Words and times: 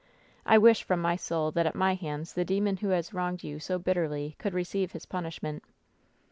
I 0.47 0.57
wish 0.57 0.81
from 0.81 0.99
my 0.99 1.15
soul 1.15 1.51
that 1.51 1.67
at 1.67 1.75
my 1.75 1.93
hands 1.93 2.33
the 2.33 2.43
demon 2.43 2.77
who 2.77 2.87
has 2.89 3.13
wronged 3.13 3.43
you 3.43 3.59
so 3.59 3.77
bitterly 3.77 4.35
could 4.39 4.55
receive 4.55 4.93
his 4.93 5.05
pun 5.05 5.25
ishment." 5.25 5.61